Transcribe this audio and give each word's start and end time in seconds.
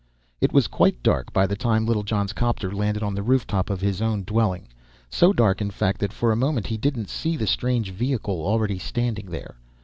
It 0.39 0.51
was 0.51 0.65
quite 0.65 1.03
dark 1.03 1.31
by 1.31 1.45
the 1.45 1.55
time 1.55 1.85
Littlejohn's 1.85 2.33
'copter 2.33 2.71
landed 2.71 3.03
on 3.03 3.13
the 3.13 3.21
rooftop 3.21 3.69
of 3.69 3.81
his 3.81 4.01
own 4.01 4.23
dwelling; 4.23 4.67
so 5.11 5.31
dark, 5.31 5.61
in 5.61 5.69
fact, 5.69 5.99
that 6.01 6.11
for 6.11 6.31
a 6.31 6.35
moment 6.35 6.65
he 6.65 6.77
didn't 6.77 7.07
see 7.07 7.37
the 7.37 7.45
strange 7.45 7.91
vehicle 7.91 8.43
already 8.43 8.79
standing 8.79 9.27
there. 9.29 9.57